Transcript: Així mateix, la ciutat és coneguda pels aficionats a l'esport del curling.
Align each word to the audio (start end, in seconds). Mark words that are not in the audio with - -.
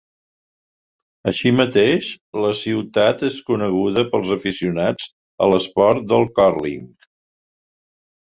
Així 1.31 1.51
mateix, 1.57 2.09
la 2.45 2.53
ciutat 2.61 3.21
és 3.27 3.35
coneguda 3.51 4.05
pels 4.15 4.33
aficionats 4.37 5.07
a 5.45 5.51
l'esport 5.53 6.09
del 6.15 6.27
curling. 6.41 6.91